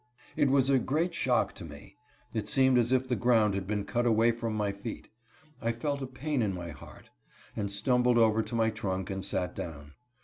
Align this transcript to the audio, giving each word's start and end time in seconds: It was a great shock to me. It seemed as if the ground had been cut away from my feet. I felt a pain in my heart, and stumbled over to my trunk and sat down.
It 0.35 0.49
was 0.49 0.67
a 0.71 0.79
great 0.79 1.13
shock 1.13 1.53
to 1.53 1.63
me. 1.63 1.95
It 2.33 2.49
seemed 2.49 2.79
as 2.79 2.91
if 2.91 3.07
the 3.07 3.15
ground 3.15 3.53
had 3.53 3.67
been 3.67 3.85
cut 3.85 4.07
away 4.07 4.31
from 4.31 4.55
my 4.55 4.71
feet. 4.71 5.09
I 5.61 5.71
felt 5.73 6.01
a 6.01 6.07
pain 6.07 6.41
in 6.41 6.55
my 6.55 6.71
heart, 6.71 7.11
and 7.55 7.71
stumbled 7.71 8.17
over 8.17 8.41
to 8.41 8.55
my 8.55 8.71
trunk 8.71 9.11
and 9.11 9.23
sat 9.23 9.53
down. 9.55 9.91